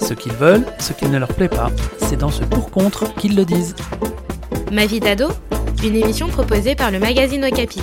Ce 0.00 0.14
qu'ils 0.14 0.32
veulent, 0.32 0.64
ce 0.78 0.92
qui 0.92 1.06
ne 1.06 1.18
leur 1.18 1.28
plaît 1.28 1.48
pas, 1.48 1.70
c'est 1.98 2.16
dans 2.16 2.30
ce 2.30 2.44
pour-contre 2.44 3.14
qu'ils 3.14 3.36
le 3.36 3.44
disent. 3.44 3.74
Ma 4.72 4.86
vie 4.86 5.00
d'ado 5.00 5.28
Une 5.84 5.96
émission 5.96 6.28
proposée 6.28 6.74
par 6.74 6.90
le 6.90 6.98
magazine 6.98 7.44
Okapi. 7.44 7.80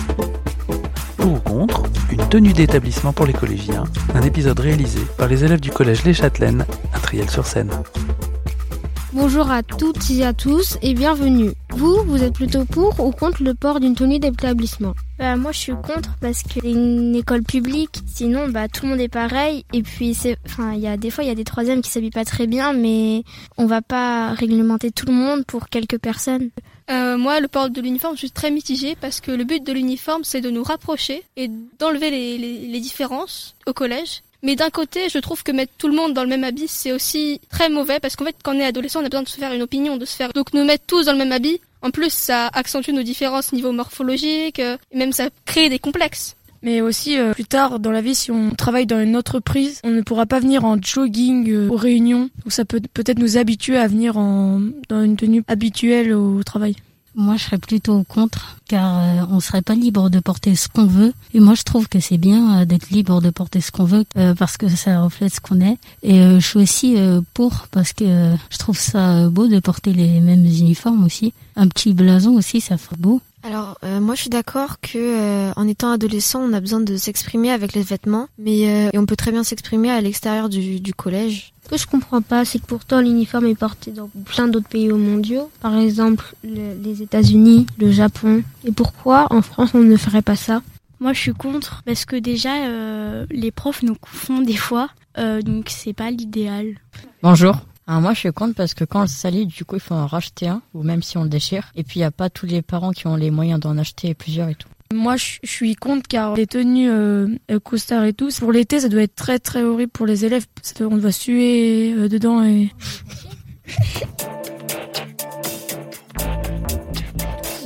Pour 1.18 1.34
ou 1.34 1.40
contre, 1.40 1.84
une 2.12 2.28
tenue 2.30 2.54
d'établissement 2.54 3.14
pour 3.14 3.26
les 3.26 3.34
collégiens, 3.34 3.84
un 4.14 4.22
épisode 4.22 4.60
réalisé 4.60 5.02
par 5.18 5.28
les 5.28 5.44
élèves 5.44 5.60
du 5.60 5.72
collège 5.72 6.04
Les 6.04 6.14
Châtelaines 6.14 6.66
à 6.94 7.00
Triel-sur-Seine. 7.00 7.72
Bonjour 9.14 9.50
à 9.52 9.64
toutes 9.64 10.10
et 10.12 10.24
à 10.24 10.34
tous 10.34 10.78
et 10.82 10.94
bienvenue. 10.94 11.52
Vous, 11.72 12.04
vous 12.06 12.24
êtes 12.24 12.34
plutôt 12.34 12.66
pour 12.66 13.00
ou 13.00 13.12
contre 13.12 13.44
le 13.44 13.54
port 13.54 13.80
d'une 13.80 13.96
tenue 13.96 14.20
d'établissement? 14.20 14.94
Bah 15.20 15.36
moi 15.36 15.52
je 15.52 15.60
suis 15.60 15.74
contre 15.74 16.16
parce 16.22 16.44
que 16.44 16.62
c'est 16.62 16.72
une 16.72 17.14
école 17.14 17.44
publique. 17.44 18.00
Sinon 18.08 18.48
bah 18.48 18.70
tout 18.70 18.86
le 18.86 18.92
monde 18.92 19.02
est 19.02 19.10
pareil 19.10 19.66
et 19.74 19.84
puis 19.84 20.14
c'est 20.14 20.38
enfin 20.46 20.72
il 20.74 20.80
y 20.80 20.88
a 20.88 20.96
des 20.96 21.12
fois 21.12 21.26
il 21.26 21.28
y 21.28 21.32
a 21.32 21.36
des 21.36 21.44
troisièmes 21.44 21.82
qui 21.82 21.92
s'habillent 21.92 22.10
pas 22.10 22.24
très 22.24 22.48
bien 22.48 22.72
mais 22.72 23.24
on 23.58 23.66
va 23.66 23.82
pas 23.82 24.32
réglementer 24.32 24.92
tout 24.92 25.06
le 25.06 25.12
monde 25.12 25.46
pour 25.46 25.68
quelques 25.68 26.00
personnes. 26.00 26.50
Euh, 26.90 27.18
moi, 27.18 27.40
le 27.40 27.48
port 27.48 27.70
de 27.70 27.82
l'uniforme, 27.82 28.16
je 28.16 28.20
suis 28.20 28.32
très 28.32 28.50
mitigée 28.50 28.96
parce 29.00 29.22
que 29.22 29.32
le 29.32 29.44
but 29.44 29.64
de 29.64 29.72
l'uniforme, 29.72 30.24
c'est 30.24 30.42
de 30.42 30.50
nous 30.50 30.64
rapprocher 30.64 31.22
et 31.38 31.48
d'enlever 31.78 32.10
les, 32.10 32.38
les, 32.40 32.68
les 32.68 32.80
différences 32.80 33.56
au 33.68 33.74
collège. 33.74 34.24
Mais 34.42 34.56
d'un 34.56 34.70
côté, 34.70 35.10
je 35.10 35.20
trouve 35.20 35.44
que 35.44 35.52
mettre 35.52 35.74
tout 35.78 35.88
le 35.88 35.96
monde 35.96 36.14
dans 36.14 36.24
le 36.24 36.30
même 36.30 36.46
habit, 36.46 36.68
c'est 36.68 36.94
aussi 36.94 37.42
très 37.50 37.70
mauvais 37.70 38.00
parce 38.00 38.16
qu'en 38.16 38.26
fait, 38.26 38.36
quand 38.42 38.56
on 38.56 38.60
est 38.60 38.66
adolescent, 38.66 39.02
on 39.02 39.06
a 39.06 39.10
besoin 39.10 39.24
de 39.24 39.28
se 39.28 39.38
faire 39.38 39.54
une 39.54 39.62
opinion, 39.62 39.98
de 39.98 40.06
se 40.06 40.16
faire. 40.16 40.32
Donc 40.34 40.54
nous 40.54 40.64
mettre 40.64 40.86
tous 40.88 41.06
dans 41.06 41.12
le 41.12 41.18
même 41.18 41.34
habit, 41.34 41.60
en 41.82 41.92
plus, 41.92 42.12
ça 42.12 42.48
accentue 42.54 42.92
nos 42.92 43.04
différences 43.04 43.54
niveau 43.54 43.72
morphologique, 43.72 44.60
euh, 44.60 44.78
et 44.92 44.98
même 44.98 45.14
ça 45.14 45.30
crée 45.46 45.70
des 45.70 45.80
complexes. 45.80 46.36
Mais 46.62 46.82
aussi, 46.82 47.18
euh, 47.18 47.34
plus 47.34 47.46
tard 47.46 47.80
dans 47.80 47.92
la 47.92 48.02
vie, 48.02 48.16
si 48.16 48.32
on 48.32 48.52
travaille 48.52 48.86
dans 48.86 49.00
une 49.00 49.16
entreprise, 49.16 49.80
on 49.86 49.92
ne 49.92 50.02
pourra 50.02 50.26
pas 50.26 50.40
venir 50.40 50.66
en 50.66 50.76
jogging 50.82 51.50
euh, 51.50 51.70
aux 51.70 51.78
réunions. 51.78 52.30
Donc 52.44 52.52
ça 52.52 52.66
peut 52.66 52.82
peut-être 52.94 53.20
nous 53.20 53.38
habituer 53.38 53.78
à 53.78 53.88
venir 53.88 54.18
en, 54.18 54.62
dans 54.90 55.02
une 55.02 55.16
tenue 55.16 55.44
habituelle 55.48 56.14
au 56.14 56.44
travail. 56.44 56.76
Moi, 57.16 57.38
je 57.38 57.44
serais 57.44 57.58
plutôt 57.58 58.04
contre, 58.04 58.58
car 58.68 59.00
euh, 59.00 59.26
on 59.32 59.40
serait 59.40 59.62
pas 59.62 59.76
libre 59.76 60.10
de 60.10 60.20
porter 60.20 60.56
ce 60.56 60.68
qu'on 60.68 60.86
veut. 60.86 61.14
Et 61.34 61.40
moi, 61.40 61.56
je 61.56 61.64
trouve 61.64 61.88
que 61.88 62.00
c'est 62.00 62.18
bien 62.18 62.62
euh, 62.62 62.66
d'être 62.66 62.90
libre 62.92 63.22
de 63.22 63.30
porter 63.30 63.62
ce 63.62 63.72
qu'on 63.72 63.84
veut, 63.84 64.06
euh, 64.18 64.36
parce 64.36 64.58
que 64.58 64.68
ça 64.70 65.02
reflète 65.02 65.34
ce 65.34 65.40
qu'on 65.40 65.60
est. 65.60 65.78
Et 66.04 66.20
euh, 66.22 66.40
je 66.40 66.48
suis 66.48 66.60
aussi 66.60 66.96
pour, 67.34 67.68
parce 67.72 67.94
que 67.94 68.36
je 68.50 68.58
trouve 68.58 68.78
ça 68.78 69.28
beau 69.30 69.48
de 69.48 69.60
porter 69.60 69.94
les 69.94 70.20
mêmes 70.20 70.46
uniformes 70.46 71.04
aussi. 71.04 71.34
Un 71.56 71.68
petit 71.68 71.94
blason 71.94 72.36
aussi, 72.36 72.62
ça 72.62 72.78
ferait 72.78 72.98
beau. 72.98 73.22
Alors 73.42 73.78
euh, 73.86 74.00
moi 74.02 74.16
je 74.16 74.22
suis 74.22 74.30
d'accord 74.30 74.82
que 74.82 74.98
euh, 74.98 75.52
en 75.56 75.68
étant 75.68 75.92
adolescent 75.92 76.42
on 76.42 76.52
a 76.52 76.60
besoin 76.60 76.82
de 76.82 76.98
s'exprimer 76.98 77.52
avec 77.52 77.74
les 77.74 77.84
vêtements 77.84 78.28
mais 78.38 78.70
euh, 78.70 78.90
et 78.92 78.98
on 78.98 79.06
peut 79.06 79.16
très 79.16 79.32
bien 79.32 79.44
s'exprimer 79.46 79.90
à 79.90 80.02
l'extérieur 80.02 80.50
du, 80.50 80.80
du 80.82 80.94
collège. 80.94 81.54
Ce 81.64 81.70
que 81.70 81.78
je 81.78 81.88
comprends 81.88 82.22
pas, 82.22 82.44
c'est 82.46 82.60
que 82.60 82.66
pourtant 82.66 83.00
l'uniforme 83.00 83.46
est 83.46 83.56
porté 83.56 83.92
dans 83.92 84.10
plein 84.26 84.48
d'autres 84.48 84.68
pays 84.68 84.90
mondiaux, 84.90 85.50
par 85.62 85.78
exemple 85.78 86.34
le- 86.44 86.74
les 86.84 87.02
États-Unis, 87.04 87.68
le 87.78 87.92
Japon. 87.92 88.44
Et 88.66 88.72
pourquoi 88.72 89.28
en 89.32 89.42
France 89.42 89.70
on 89.74 89.80
ne 89.80 89.96
ferait 89.96 90.24
pas 90.24 90.36
ça? 90.36 90.62
Moi 91.00 91.14
je 91.14 91.20
suis 91.20 91.34
contre 91.34 91.82
parce 91.86 92.04
que 92.04 92.18
déjà 92.18 92.66
euh, 92.66 93.26
les 93.32 93.52
profs 93.52 93.84
nous 93.84 93.96
confondent 93.96 94.46
des 94.48 94.58
fois 94.58 94.90
euh, 95.18 95.42
donc 95.42 95.70
c'est 95.70 95.94
pas 95.94 96.12
l'idéal. 96.12 96.76
Bonjour. 97.24 97.56
Moi 97.90 98.14
je 98.14 98.20
suis 98.20 98.32
contre 98.32 98.54
parce 98.56 98.74
que 98.76 98.84
quand 98.84 99.00
on 99.00 99.04
le 99.04 99.08
salit, 99.08 99.46
du 99.48 99.66
coup 99.66 99.76
il 99.76 99.82
faut 99.82 99.96
en 99.96 100.06
racheter 100.06 100.48
un, 100.48 100.62
ou 100.74 100.84
même 100.84 101.02
si 101.02 101.18
on 101.18 101.24
le 101.24 101.30
déchire. 101.30 101.72
Et 101.76 101.84
puis 101.84 102.00
il 102.00 102.04
n'y 102.04 102.06
a 102.06 102.12
pas 102.12 102.30
tous 102.30 102.46
les 102.46 102.62
parents 102.62 102.92
qui 102.92 103.08
ont 103.08 103.16
les 103.16 103.32
moyens 103.32 103.60
d'en 103.60 103.78
acheter 103.78 104.14
plusieurs 104.14 104.50
et 104.50 104.56
tout. 104.56 104.70
Moi, 104.92 105.18
je 105.18 105.38
suis 105.44 105.76
contre 105.76 106.08
car 106.08 106.34
les 106.34 106.48
tenues 106.48 106.90
euh, 106.90 107.28
euh, 107.52 108.06
et 108.06 108.14
tout, 108.14 108.30
pour 108.40 108.52
l'été, 108.52 108.80
ça 108.80 108.90
doit 108.90 109.04
être 109.04 109.14
très 109.14 109.38
très 109.38 109.62
horrible 109.62 109.92
pour 109.92 110.08
les 110.08 110.26
élèves. 110.26 110.48
On 110.80 110.98
doit 110.98 111.12
suer 111.12 111.94
euh, 111.94 112.10
dedans 112.10 112.44
et 112.44 112.72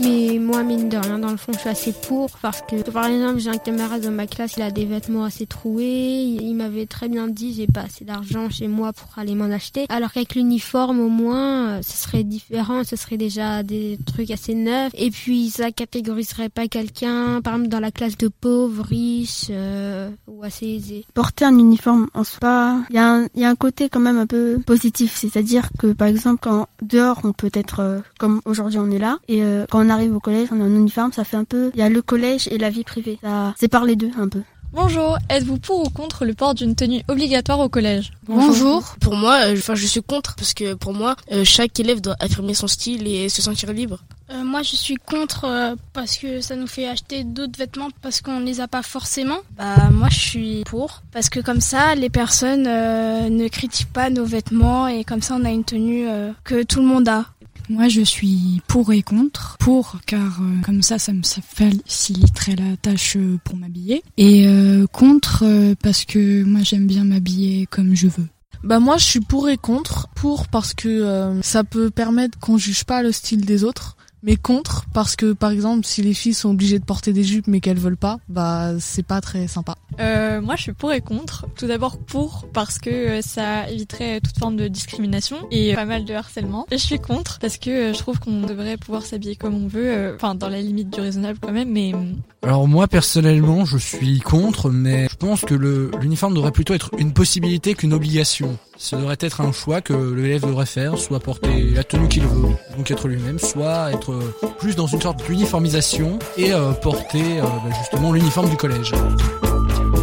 Mais 0.03 0.38
moi, 0.38 0.64
mine 0.64 0.90
de 0.90 0.97
rien, 0.97 1.18
dans 1.18 1.31
le 1.31 1.38
fond, 1.38 1.53
je 1.53 1.59
suis 1.59 1.69
assez 1.69 1.94
pour 1.94 2.30
parce 2.41 2.62
que, 2.62 2.90
par 2.91 3.06
exemple, 3.06 3.40
j'ai 3.40 3.50
un 3.50 3.58
camarade 3.58 4.02
dans 4.02 4.12
ma 4.12 4.28
classe, 4.28 4.56
il 4.58 4.64
a 4.64 4.69
des 4.69 4.84
vêtements 4.84 5.24
assez 5.24 5.46
troués. 5.46 6.24
Il, 6.41 6.56
m'avait 6.56 6.88
très 6.88 7.08
bien 7.08 7.28
dit, 7.30 7.53
j'ai 7.53 7.68
pas 7.68 7.81
assez 7.81 8.03
d'argent 8.03 8.50
chez 8.50 8.68
moi 8.68 8.91
pour 8.91 9.18
aller 9.18 9.34
m'en 9.34 9.46
acheter. 9.46 9.86
Alors 9.88 10.12
qu'avec 10.12 10.36
l'uniforme, 10.36 11.00
au 11.00 11.08
moins, 11.08 11.68
euh, 11.68 11.81
ce 11.81 11.96
serait 11.96 12.25
différent, 12.25 12.84
ce 12.84 12.97
serait 12.97 13.16
déjà 13.16 13.64
des 13.64 13.97
trucs 14.06 14.30
assez 14.30 14.56
neufs. 14.56 14.91
Et 14.96 15.09
puis, 15.09 15.50
ça 15.50 15.72
catégoriserait 15.72 16.50
pas 16.50 16.68
quelqu'un, 16.68 17.41
par 17.41 17.53
exemple, 17.53 17.70
dans 17.70 17.80
la 17.80 17.91
classe 17.91 18.18
de 18.18 18.28
pauvres, 18.28 18.84
riches 18.84 19.47
euh, 19.52 20.09
ou 20.28 20.44
assez 20.44 20.68
aisés. 20.68 21.06
Porter 21.14 21.46
un 21.46 21.58
uniforme 21.58 22.09
en 22.14 22.25
soi, 22.25 22.81
il 22.90 22.97
y, 22.97 23.00
a 23.00 23.22
y 23.35 23.46
a 23.46 23.50
un 23.50 23.56
côté 23.56 23.88
quand 23.88 24.02
même 24.02 24.18
un 24.18 24.28
peu 24.28 24.59
positif. 24.66 25.16
C'est-à-dire 25.16 25.70
que 25.80 25.94
par 25.94 26.09
exemple 26.09 26.40
quand 26.41 26.68
dehors 26.81 27.22
on 27.24 27.31
peut 27.31 27.52
être 27.53 27.80
euh, 27.80 28.00
comme 28.20 28.41
aujourd'hui 28.46 28.80
on 28.80 28.91
est 28.91 29.00
là 29.00 29.20
et 29.28 29.41
quand 29.70 29.85
on 29.85 29.90
arrive 29.94 30.16
au 30.16 30.20
collège 30.20 30.50
on 30.52 30.59
est 30.59 30.64
en 30.64 30.76
uniforme, 30.76 31.12
ça 31.14 31.24
fait 31.24 31.38
un 31.38 31.44
peu... 31.44 31.72
Il 31.74 31.80
y 31.80 31.84
a 31.84 31.90
le 31.90 32.02
collège 32.02 32.48
et 32.52 32.58
la 32.58 32.70
vie 32.70 32.84
privée. 32.84 33.20
Ça 33.22 33.54
sépare 33.58 33.86
les 33.86 33.96
deux 33.96 34.12
un 34.18 34.28
peu. 34.28 34.42
Bonjour, 34.74 35.20
êtes-vous 35.30 35.59
pour 35.59 35.86
ou 35.86 35.90
contre 35.92 36.26
le 36.26 36.34
port 36.34 36.56
d'une 36.56 36.74
tenue 36.74 37.04
obligatoire 37.08 37.59
au 37.59 37.70
collège? 37.70 38.12
Bonjour. 38.28 38.96
Pour 39.00 39.16
moi, 39.16 39.36
euh, 39.46 39.56
enfin, 39.56 39.76
je 39.76 39.86
suis 39.86 40.02
contre 40.02 40.36
parce 40.36 40.56
que 40.56 40.74
pour 40.74 40.94
moi, 40.94 41.16
euh, 41.32 41.44
chaque 41.44 41.80
élève 41.80 42.02
doit 42.02 42.16
affirmer 42.20 42.56
son 42.56 42.66
style 42.66 43.08
et 43.08 43.30
se 43.30 43.44
sentir 43.44 43.72
libre. 43.72 44.00
Euh, 44.32 44.44
moi 44.44 44.64
je 44.64 44.76
suis 44.76 44.96
contre 44.96 45.46
euh, 45.46 45.76
parce 45.92 46.18
que 46.18 46.40
ça 46.40 46.56
nous 46.56 46.66
fait 46.66 46.88
acheter 46.88 47.24
d'autres 47.24 47.58
vêtements 47.58 47.90
parce 48.02 48.22
qu'on 48.22 48.40
les 48.40 48.62
a 48.62 48.68
pas 48.68 48.82
forcément. 48.82 49.38
Bah 49.58 49.90
moi 49.92 50.08
je 50.09 50.18
suis 50.18 50.64
pour 50.66 51.03
parce 51.12 51.30
que 51.30 51.40
comme 51.40 51.59
ça 51.62 51.94
les 51.96 52.09
personnes 52.09 52.66
euh, 52.68 53.30
ne 53.30 53.48
critiquent 53.50 53.92
pas 53.92 54.09
nos 54.09 54.26
vêtements 54.26 54.88
et 54.88 55.03
comme 55.03 55.22
ça 55.22 55.36
on 55.40 55.44
a 55.44 55.50
une 55.52 55.66
tenue 55.66 56.08
euh, 56.08 56.32
que 56.46 56.64
tout 56.64 56.80
le 56.80 56.88
monde 56.88 57.08
a. 57.09 57.26
Moi, 57.73 57.88
je 57.88 58.01
suis 58.01 58.61
pour 58.67 58.94
et 58.94 59.01
contre. 59.01 59.57
Pour, 59.59 59.97
car 60.06 60.41
euh, 60.41 60.61
comme 60.63 60.84
ça, 60.84 61.00
ça 61.00 61.11
me 61.11 61.23
faciliterait 61.23 62.56
la 62.56 62.78
tâche 62.78 63.17
euh, 63.17 63.39
pour 63.44 63.57
m'habiller. 63.57 64.03
Et 64.16 64.45
euh, 64.45 64.85
contre, 64.85 65.44
parce 65.81 66.06
que 66.06 66.44
moi, 66.44 66.61
j'aime 66.61 66.85
bien 66.85 67.03
m'habiller 67.03 67.66
comme 67.66 67.95
je 67.95 68.07
veux. 68.07 68.28
Bah 68.63 68.79
moi 68.79 68.97
je 68.97 69.03
suis 69.06 69.19
pour 69.19 69.50
et 69.50 69.57
contre. 69.57 70.07
Pour 70.16 70.47
parce 70.47 70.75
que 70.75 71.39
ça 71.41 71.63
peut 71.63 71.89
permettre 71.89 72.39
qu'on 72.39 72.57
juge 72.57 72.85
pas 72.85 73.01
le 73.01 73.11
style 73.11 73.44
des 73.44 73.63
autres. 73.63 73.97
Mais 74.23 74.35
contre 74.35 74.85
parce 74.94 75.16
que 75.16 75.34
par 75.34 75.51
exemple 75.51 75.85
si 75.85 76.01
les 76.01 76.13
filles 76.13 76.34
sont 76.34 76.50
obligées 76.50 76.79
de 76.79 76.85
porter 76.85 77.13
des 77.13 77.23
jupes 77.23 77.47
mais 77.47 77.59
qu'elles 77.59 77.78
veulent 77.78 77.97
pas, 77.97 78.19
bah 78.29 78.72
c'est 78.79 79.06
pas 79.06 79.22
très 79.22 79.47
sympa. 79.47 79.75
Euh, 80.00 80.41
moi, 80.41 80.56
je 80.56 80.63
suis 80.63 80.73
pour 80.73 80.91
et 80.91 81.01
contre. 81.01 81.45
Tout 81.56 81.67
d'abord 81.67 81.97
pour 81.97 82.45
parce 82.53 82.79
que 82.79 82.89
euh, 82.89 83.22
ça 83.22 83.69
éviterait 83.69 84.22
toute 84.22 84.38
forme 84.38 84.56
de 84.56 84.67
discrimination 84.67 85.38
et 85.51 85.73
pas 85.75 85.85
mal 85.85 86.06
de 86.06 86.13
harcèlement. 86.13 86.66
Et 86.72 86.78
je 86.78 86.84
suis 86.84 87.00
contre 87.00 87.39
parce 87.39 87.57
que 87.57 87.69
euh, 87.69 87.94
je 87.94 88.00
trouve 88.00 88.19
qu'on 88.19 88.41
devrait 88.41 88.78
pouvoir 88.78 89.03
s'habiller 89.03 89.35
comme 89.35 89.56
on 89.56 89.67
veut, 89.67 89.91
euh, 89.91 90.16
enfin 90.16 90.35
dans 90.35 90.50
la 90.50 90.61
limite 90.61 90.90
du 90.90 91.00
raisonnable 91.00 91.40
quand 91.41 91.51
même. 91.51 91.69
Mais 91.69 91.94
euh, 91.94 91.97
Alors 92.44 92.67
moi 92.67 92.88
personnellement 92.88 93.66
je 93.66 93.78
suis 93.78 94.19
contre 94.19 94.69
mais 94.69 95.07
je 95.09 95.16
pense 95.16 95.41
que 95.41 95.53
l'uniforme 95.53 96.34
devrait 96.34 96.51
plutôt 96.51 96.73
être 96.73 96.91
une 96.97 97.13
possibilité 97.13 97.73
qu'une 97.73 97.94
obligation. 97.94 98.57
Ce 98.78 98.95
devrait 98.95 99.17
être 99.19 99.41
un 99.41 99.51
choix 99.51 99.81
que 99.81 99.94
l'élève 99.94 100.41
devrait 100.41 100.66
faire, 100.66 100.97
soit 100.97 101.19
porter 101.19 101.69
la 101.69 101.84
tenue 101.84 102.08
qu'il 102.08 102.23
veut, 102.23 102.49
donc 102.76 102.90
être 102.90 103.08
lui-même, 103.08 103.37
soit 103.37 103.91
être 103.93 104.13
euh, 104.14 104.48
plus 104.60 104.76
dans 104.76 104.88
une 104.88 105.02
sorte 105.02 105.24
d'uniformisation 105.26 106.20
et 106.38 106.54
euh, 106.54 106.72
porter 106.74 107.40
euh, 107.40 107.42
bah, 107.44 107.76
justement 107.78 108.12
l'uniforme 108.12 108.50
du 108.50 108.58
collège. 108.58 108.94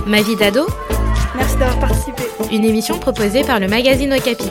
Ma 0.06 0.22
vie 0.22 0.36
d'ado 0.36 0.66
Merci 1.36 1.56
d'avoir 1.56 1.78
participé. 1.80 2.24
Une 2.52 2.64
émission 2.64 2.98
proposée 2.98 3.44
par 3.44 3.60
le 3.60 3.68
magazine 3.68 4.12
Okapi. 4.12 4.50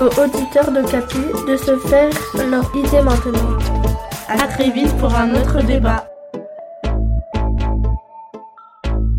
Aux 0.00 0.20
auditeurs 0.20 0.70
de 0.70 0.82
Capi 0.90 1.18
de 1.48 1.56
se 1.56 1.78
faire 1.88 2.10
leur 2.50 2.70
idée 2.76 3.00
maintenant. 3.02 3.58
À 4.28 4.46
très 4.48 4.70
vite 4.70 4.94
pour 4.98 5.14
un 5.14 5.34
autre 5.34 5.62
débat. 5.62 6.06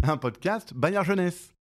Un 0.03 0.17
podcast 0.17 0.73
Bayard 0.75 1.05
Jeunesse. 1.05 1.54